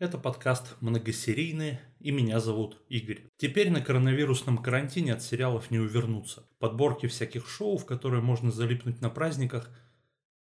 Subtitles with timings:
[0.00, 3.28] Это подкаст «Многосерийные» и меня зовут Игорь.
[3.36, 6.48] Теперь на коронавирусном карантине от сериалов не увернуться.
[6.58, 9.70] Подборки всяких шоу, в которые можно залипнуть на праздниках,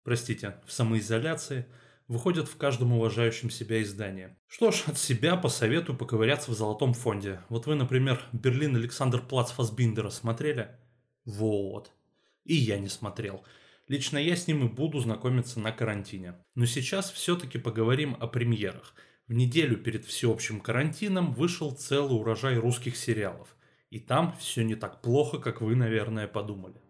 [0.05, 1.67] простите, в самоизоляции,
[2.07, 4.37] выходят в каждом уважающем себя издании.
[4.47, 7.41] Что ж, от себя посоветую поковыряться в золотом фонде.
[7.49, 10.79] Вот вы, например, Берлин Александр Плац Фасбиндера смотрели?
[11.25, 11.91] Вот.
[12.45, 13.45] И я не смотрел.
[13.89, 16.37] Лично я с ним и буду знакомиться на карантине.
[16.55, 18.95] Но сейчас все-таки поговорим о премьерах–
[19.31, 23.55] в неделю перед всеобщим карантином вышел целый урожай русских сериалов.
[23.89, 26.83] И там все не так плохо, как вы, наверное, подумали.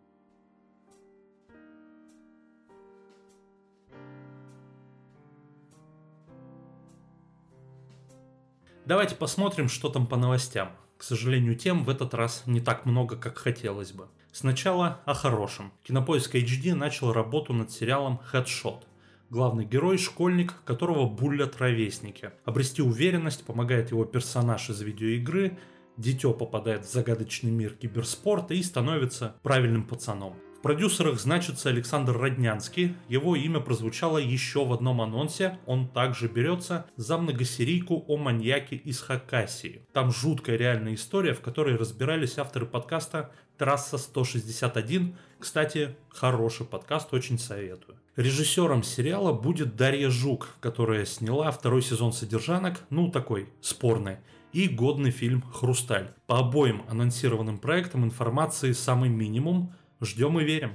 [8.86, 10.74] Давайте посмотрим, что там по новостям.
[10.96, 14.08] К сожалению, тем в этот раз не так много, как хотелось бы.
[14.32, 15.74] Сначала о хорошем.
[15.82, 18.84] Кинопоиск HD начал работу над сериалом Headshot.
[19.30, 22.32] Главный герой– школьник, которого булят ровесники.
[22.44, 25.56] Обрести уверенность помогает его персонаж из видеоигры,
[25.96, 30.34] дитё попадает в загадочный мир киберспорта и становится правильным пацаном.
[30.58, 32.96] В продюсерах значится Александр Роднянский.
[33.08, 35.60] Его имя прозвучало еще в одном анонсе.
[35.64, 39.86] Он также берется за многосерийку о маньяке из Хакасии.
[39.92, 45.14] Там жуткая реальная история, в которой разбирались авторы подкаста «Трасса 161».
[45.38, 47.96] Кстати, хороший подкаст, очень советую.
[48.16, 54.16] Режиссером сериала будет Дарья Жук, которая сняла второй сезон «Содержанок», ну такой, спорный,
[54.52, 56.12] и годный фильм «Хрусталь».
[56.26, 60.72] По обоим анонсированным проектам информации самый минимум, ждем и верим.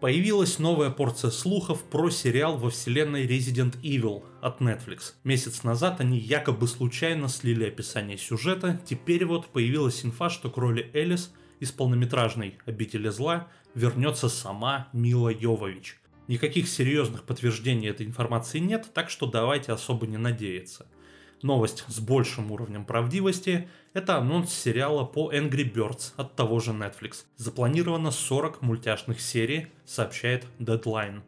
[0.00, 5.14] Появилась новая порция слухов про сериал во вселенной Resident Evil от Netflix.
[5.22, 10.90] Месяц назад они якобы случайно слили описание сюжета, теперь вот появилась инфа, что к роли
[10.92, 15.98] Элис– из полнометражной «Обители зла» вернется сама Мила Йовович.
[16.28, 20.86] Никаких серьезных подтверждений этой информации нет, так что давайте особо не надеяться.
[21.42, 27.24] Новость с большим уровнем правдивости– это анонс сериала по Angry Birds от того же Netflix.
[27.36, 31.22] Запланировано 40 мультяшных серий, сообщает Deadline.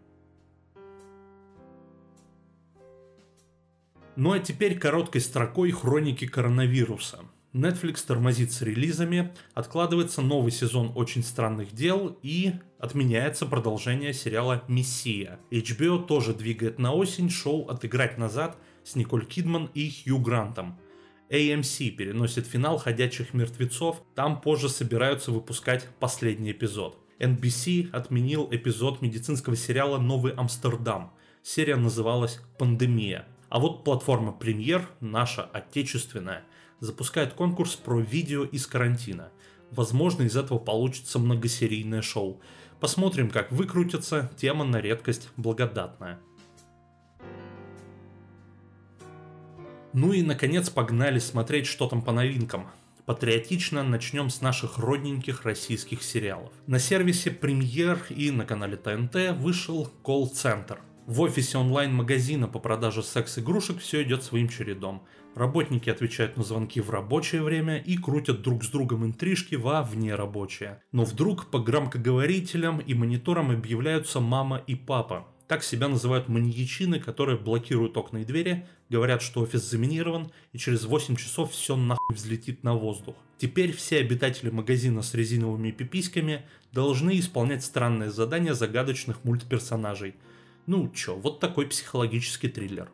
[4.17, 7.21] Ну а теперь короткой строкой хроники коронавируса–
[7.55, 15.41] Netflix тормозит с релизами, откладывается новый сезон «Очень странных дел» и отменяется продолжение сериала «Мессия».
[15.51, 20.79] HBO тоже двигает на осень шоу «Отыграть назад» с Николь Кидман и Хью Грантом.
[21.31, 26.99] AMC переносит финал «Ходячих мертвецов», там позже собираются выпускать последний эпизод.
[27.19, 31.13] NBC отменил эпизод медицинского сериала «Новый Амстердам».
[31.43, 33.27] Серия называлась «Пандемия».
[33.49, 36.45] А вот платформа «Премьер», наша отечественная–
[36.81, 39.31] запускает конкурс про видео из карантина.
[39.71, 42.41] Возможно, из этого получится многосерийное шоу.
[42.81, 46.21] Посмотрим, как выкрутится, тема на редкость благодатная.
[49.93, 52.69] Ну и, наконец, погнали смотреть, что там по новинкам.
[53.05, 56.53] Патриотично начнем с наших родненьких российских сериалов.
[56.67, 60.81] На сервисе Премьер и на канале ТНТ вышел колл-центр.
[61.09, 65.07] В офисе онлайн-магазина по продаже секс-игрушек все идет своим чередом.
[65.35, 70.83] Работники отвечают на звонки в рабочее время и крутят друг с другом интрижки во внерабочее.
[70.93, 75.27] Но вдруг по громкоговорителям и мониторам объявляются мама и папа.
[75.47, 80.85] Так себя называют маньячины, которые блокируют окна и двери, говорят, что офис заминирован, и через
[80.85, 83.17] 8 часов все нахуй взлетит на воздух.
[83.39, 86.43] Теперь все обитатели магазина с резиновыми пиписьками
[86.73, 90.15] должны исполнять странные задания загадочных мультперсонажей–
[90.69, 92.91] ну чё, вот такой психологический триллер.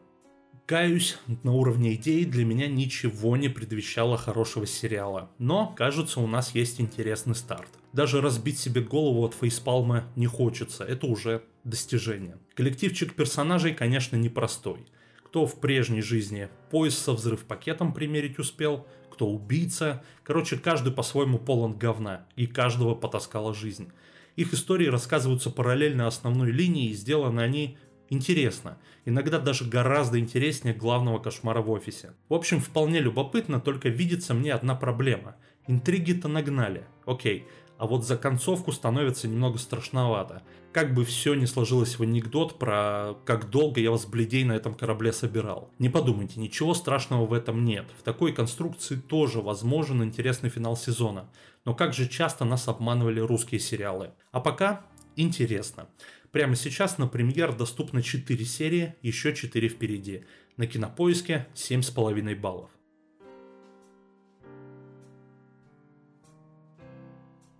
[0.64, 5.28] Каюсь, на уровне идеи для меня ничего не предвещало хорошего сериала.
[5.38, 7.68] Но, кажется, у нас есть интересный старт.
[7.92, 12.38] Даже разбить себе голову от фейспалма не хочется, это уже достижение.
[12.54, 14.86] Коллективчик персонажей, конечно, непростой.
[15.24, 20.04] Кто в прежней жизни пояс со взрыв пакетом примерить успел, кто убийца.
[20.22, 23.90] Короче, каждый по-своему полон говна, и каждого потаскала жизнь.
[24.36, 27.78] Их истории рассказываются параллельно основной линии, и сделаны они
[28.10, 28.78] интересно.
[29.04, 32.14] Иногда даже гораздо интереснее главного кошмара в офисе.
[32.28, 35.36] В общем, вполне любопытно, только видится мне одна проблема.
[35.66, 36.84] Интриги-то нагнали.
[37.06, 37.46] Окей,
[37.78, 40.42] а вот за концовку становится немного страшновато.
[40.72, 44.74] Как бы все не сложилось в анекдот про как долго я вас бледей на этом
[44.74, 45.70] корабле собирал.
[45.78, 47.86] Не подумайте, ничего страшного в этом нет.
[47.98, 51.28] В такой конструкции тоже возможен интересный финал сезона.
[51.64, 54.10] Но как же часто нас обманывали русские сериалы.
[54.32, 54.84] А пока
[55.16, 55.88] интересно.
[56.32, 60.24] Прямо сейчас на премьер доступно 4 серии, еще 4 впереди.
[60.56, 62.70] На кинопоиске 7,5 баллов.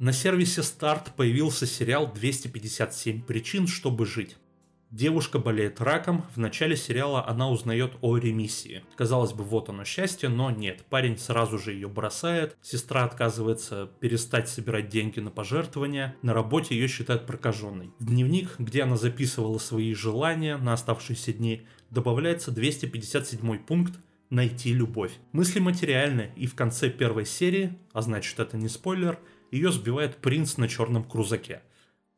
[0.00, 4.37] На сервисе Старт появился сериал «257 причин, чтобы жить».
[4.91, 8.85] Девушка болеет раком, в начале сериала она узнает о ремиссии.
[8.96, 14.49] Казалось бы, вот оно счастье, но нет, парень сразу же ее бросает, сестра отказывается перестать
[14.49, 17.93] собирать деньги на пожертвования, на работе ее считают прокаженной.
[18.00, 23.99] В дневник, где она записывала свои желания на оставшиеся дни, добавляется 257 пункт
[24.34, 25.12] «Найти любовь».
[25.31, 29.20] Мысли материальны, и в конце первой серии, а значит это не спойлер,
[29.52, 31.62] ее сбивает принц на черном крузаке.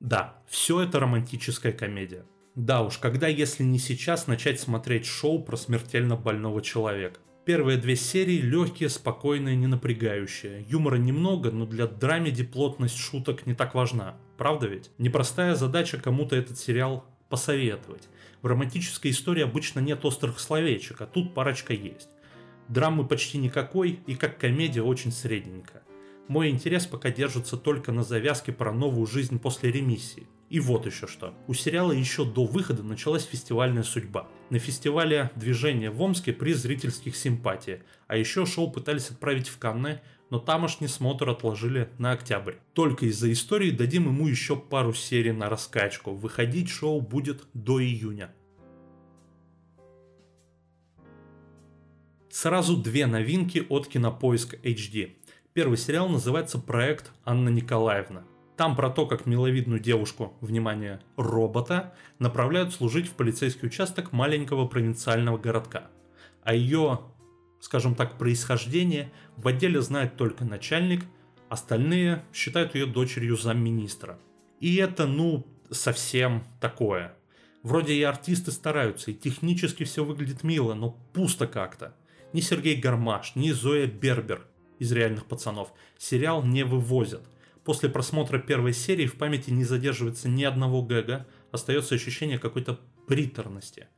[0.01, 2.25] Да, все это романтическая комедия.
[2.55, 7.21] Да уж, когда, если не сейчас, начать смотреть шоу про смертельно больного человека?
[7.45, 10.65] Первые две серии легкие, спокойные, не напрягающие.
[10.67, 14.17] Юмора немного, но для драмеди плотность шуток не так важна.
[14.39, 14.91] Правда ведь?
[14.97, 18.09] Непростая задача кому-то этот сериал посоветовать.
[18.47, 22.09] В романтической истории обычно нет острых словечек, а тут парочка есть.
[22.69, 25.83] Драмы почти никакой, и как комедия очень средненько.
[26.29, 30.29] Мой интерес пока держится только на завязке про новую жизнь после ремиссии.
[30.49, 31.35] И вот еще что.
[31.49, 34.29] У сериала еще до выхода началась фестивальная судьба.
[34.51, 40.03] На фестивале «Движение» в Омске приз зрительских симпатий, а еще шоу пытались отправить в Канны,
[40.31, 42.55] но тамошний смотр отложили на октябрь.
[42.73, 46.15] Только из-за истории дадим ему еще пару серий на раскачку.
[46.15, 48.35] Выходить шоу будет до июня.
[52.31, 55.17] Сразу две новинки от Кинопоиск HD.
[55.55, 58.25] Первый сериал называется «Проект Анна Николаевна».
[58.57, 65.39] Там про то, как миловидную девушку, внимание, робота, направляют служить в полицейский участок маленького провинциального
[65.39, 65.91] городка.
[66.43, 67.01] А ее,
[67.61, 71.05] скажем так, происхождение в отделе знает только начальник,
[71.49, 74.19] остальные считают ее дочерью замминистра.
[74.61, 77.15] И это, ну, совсем такое.
[77.63, 81.95] Вроде и артисты стараются, и технически все выглядит мило, но пусто как-то.
[82.33, 84.47] Ни Сергей Гармаш, ни Зоя Бербер
[84.79, 87.23] из «Реальных пацанов» сериал не вывозят–
[87.67, 93.89] После просмотра первой серии в памяти не задерживается ни одного гэга, остается ощущение какой-то приторности.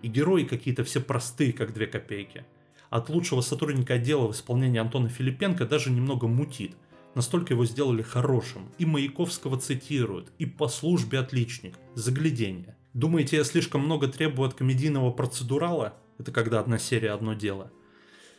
[0.00, 2.46] И герои какие-то все простые, как две копейки.
[2.90, 6.76] От лучшего сотрудника отдела в исполнении Антона Филипенко даже немного мутит.
[7.14, 8.68] Настолько его сделали хорошим.
[8.78, 11.76] И Маяковского цитируют, и по службе отличник.
[11.94, 12.76] Заглядение.
[12.92, 15.94] Думаете, я слишком много требую от комедийного процедурала?
[16.18, 17.70] Это когда одна серия одно дело.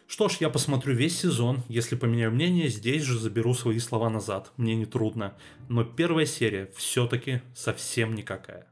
[0.08, 1.64] Что ж, я посмотрю весь сезон.
[1.70, 4.52] Если поменяю мнение, здесь же заберу свои слова назад.
[4.58, 5.38] Мне не трудно.
[5.70, 8.68] Но первая серия все-таки совсем никакая.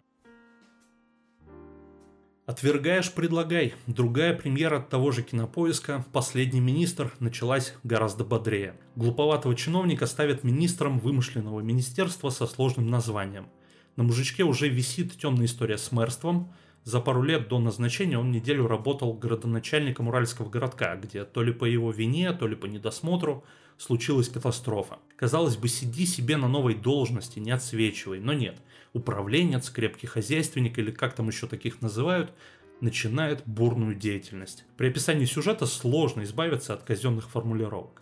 [2.50, 3.76] Отвергаешь, предлагай.
[3.86, 8.74] Другая премьера от того же кинопоиска «Последний министр» началась гораздо бодрее.
[8.96, 13.50] Глуповатого чиновника ставят министром вымышленного министерства со сложным названием.
[13.98, 16.52] На мужичке уже висит темная история с мэрством–
[16.84, 21.66] за пару лет до назначения он неделю работал городоначальником Уральского городка, где то ли по
[21.66, 23.44] его вине, то ли по недосмотру
[23.78, 25.00] случилась катастрофа.
[25.16, 28.62] Казалось бы, сиди себе на новой должности, не отсвечивай, но нет.
[28.94, 32.34] Управленец, крепкий хозяйственник или как там еще таких называют,
[32.82, 34.66] начинает бурную деятельность.
[34.78, 38.02] При описании сюжета сложно избавиться от казенных формулировок.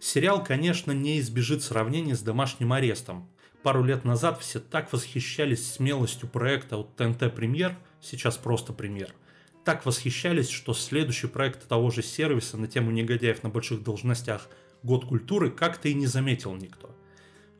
[0.00, 3.28] Сериал, конечно, не избежит сравнения с домашним арестом.
[3.62, 9.14] Пару лет назад все так восхищались смелостью проекта от ТНТ Премьер– сейчас просто пример,
[9.64, 14.48] так восхищались, что следующий проект того же сервиса на тему негодяев на больших должностях
[14.82, 16.96] «Год культуры» как-то и не заметил никто.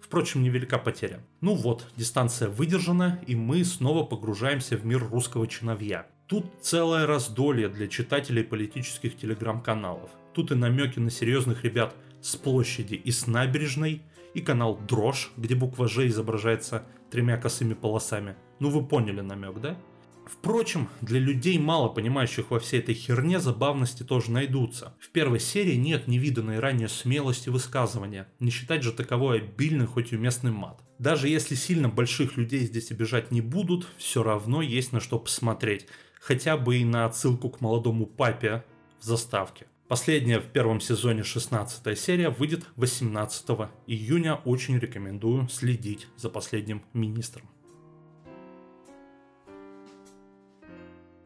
[0.00, 1.24] Впрочем, невелика потеря.
[1.40, 6.06] Ну вот, дистанция выдержана, и мы снова погружаемся в мир русского чиновья.
[6.26, 10.10] Тут целое раздолье для читателей политических телеграм-каналов.
[10.32, 14.02] Тут и намеки на серьезных ребят с площади и с набережной,
[14.34, 18.36] и канал Дрожь, где буква Ж изображается тремя косыми полосами.
[18.58, 19.76] Ну вы поняли намек, да?
[20.30, 24.94] Впрочем, для людей, мало понимающих во всей этой херне, забавности тоже найдутся.
[25.00, 30.16] В первой серии нет невиданной ранее смелости высказывания, не считать же таковой обильный, хоть и
[30.16, 30.80] уместный мат.
[30.98, 35.86] Даже если сильно больших людей здесь обижать не будут, все равно есть на что посмотреть,
[36.20, 38.64] хотя бы и на отсылку к молодому папе
[39.00, 39.66] в заставке.
[39.88, 43.44] Последняя в первом сезоне 16 серия выйдет 18
[43.88, 44.36] июня.
[44.44, 47.48] Очень рекомендую следить за последним министром.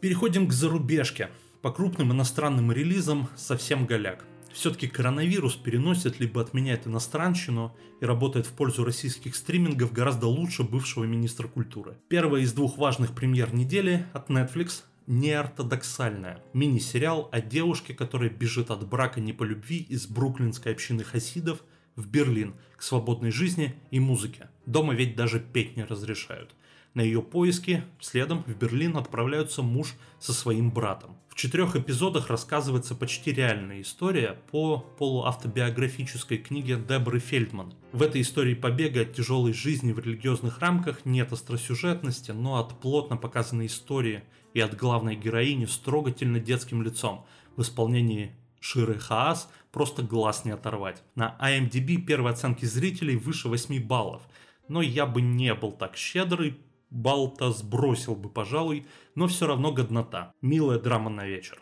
[0.05, 1.31] Переходим к зарубежке.
[1.63, 4.27] По крупным иностранным релизам совсем голяк.
[4.53, 11.05] Все-таки коронавирус переносит либо отменяет иностранщину и работает в пользу российских стримингов гораздо лучше бывшего
[11.05, 11.97] министра культуры.
[12.09, 16.45] Первая из двух важных премьер недели от Netflix неортодоксальная.
[16.53, 21.65] Мини-сериал о девушке, которая бежит от брака не по любви из бруклинской общины хасидов
[21.97, 24.51] в Берлин к свободной жизни и музыке.
[24.67, 26.55] Дома ведь даже петь не разрешают.
[26.95, 31.17] На ее поиски следом в Берлин отправляются муж со своим братом.
[31.29, 37.75] В четырех эпизодах рассказывается почти реальная история по полуавтобиографической книге Дебры Фельдман.
[37.91, 43.17] В этой истории побега от тяжелой жизни в религиозных рамках нет остросюжетности, но от плотно
[43.17, 44.23] показанной истории
[44.53, 50.53] и от главной героини с трогательно детским лицом в исполнении Ширы Хаас просто глаз не
[50.53, 51.03] оторвать.
[51.17, 54.23] На IMDb первые оценки зрителей выше 8 баллов,
[54.69, 56.57] но я бы не был так щедрый,
[56.95, 60.33] балл-то сбросил бы, пожалуй, но все равно годнота.
[60.41, 61.61] Милая драма на вечер.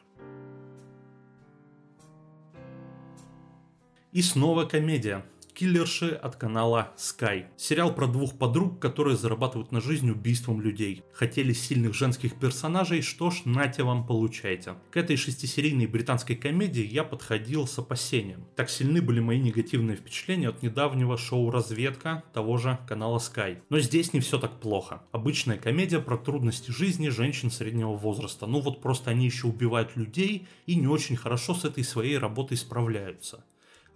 [4.12, 5.24] И снова комедия.
[5.54, 7.44] Киллерши от канала Sky.
[7.59, 11.02] Сериал про двух подруг, которые зарабатывают на жизнь убийством людей.
[11.12, 14.76] Хотели сильных женских персонажей, что ж, нате вам, получайте.
[14.90, 18.47] К этой шестисерийной британской комедии я подходил с опасением.
[18.56, 23.59] Так сильны были мои негативные впечатления от недавнего шоу «Разведка» того же канала Sky.
[23.68, 25.02] Но здесь не все так плохо.
[25.12, 28.47] Обычная комедия про трудности жизни женщин среднего возраста.
[28.47, 32.56] Ну вот просто они еще убивают людей и не очень хорошо с этой своей работой
[32.56, 33.44] справляются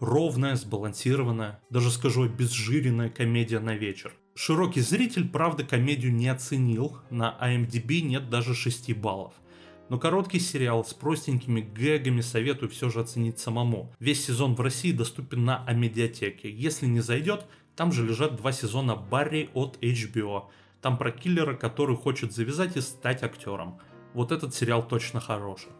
[0.00, 4.12] ровная, сбалансированная, даже скажу обезжиренная комедия на вечер.
[4.34, 9.32] Широкий зритель, правда, комедию не оценил, на IMDb нет даже 6 баллов.
[9.88, 13.92] Но короткий сериал с простенькими гэгами советую все же оценить самому.
[14.00, 16.50] Весь сезон в России доступен на Амедиатеке.
[16.50, 20.46] Если не зайдет, там же лежат два сезона Барри от HBO.
[20.82, 23.78] Там про киллера, который хочет завязать и стать актером.
[24.12, 25.70] Вот этот сериал точно хороший.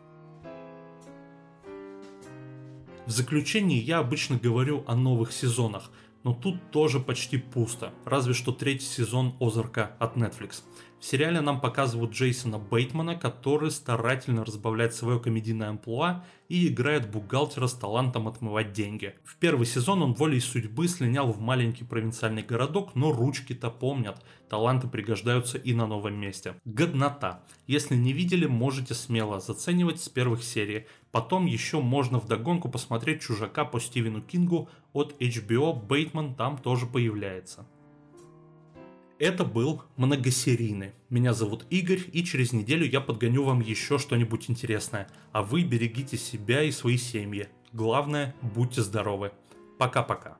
[3.06, 5.92] В заключении я обычно говорю о новых сезонах,
[6.25, 10.64] но тут тоже почти пусто, разве что третий сезон Озарка от Netflix.
[10.98, 17.68] В сериале нам показывают Джейсона Бейтмана, который старательно разбавляет свое комедийное амплуа и играет бухгалтера
[17.68, 19.14] с талантом отмывать деньги.
[19.22, 24.88] В первый сезон он волей судьбы слинял в маленький провинциальный городок, но ручки-то помнят, таланты
[24.88, 26.56] пригождаются и на новом месте.
[26.64, 27.44] Годнота.
[27.68, 30.86] Если не видели, можете смело заценивать с первых серий.
[31.16, 37.66] Потом еще можно вдогонку посмотреть «Чужака» по Стивену Кингу от HBO, Бейтман там тоже появляется.
[39.18, 40.92] Это был многосерийный.
[41.08, 45.08] Меня зовут Игорь, и через неделю я подгоню вам еще что-нибудь интересное.
[45.32, 47.49] А вы берегите себя и свои семьи.
[47.73, 49.32] Главное, будьте здоровы.
[49.78, 50.37] Пока-пока.